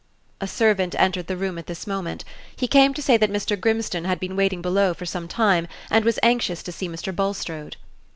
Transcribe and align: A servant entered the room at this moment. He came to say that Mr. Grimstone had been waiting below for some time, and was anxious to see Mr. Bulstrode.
A 0.41 0.47
servant 0.47 0.95
entered 0.97 1.27
the 1.27 1.37
room 1.37 1.59
at 1.59 1.67
this 1.67 1.85
moment. 1.85 2.25
He 2.55 2.67
came 2.67 2.91
to 2.95 3.03
say 3.03 3.17
that 3.17 3.29
Mr. 3.29 3.55
Grimstone 3.55 4.05
had 4.05 4.19
been 4.19 4.35
waiting 4.35 4.59
below 4.59 4.95
for 4.95 5.05
some 5.05 5.27
time, 5.27 5.67
and 5.91 6.03
was 6.03 6.17
anxious 6.23 6.63
to 6.63 6.71
see 6.71 6.89
Mr. 6.89 7.15
Bulstrode. 7.15 7.77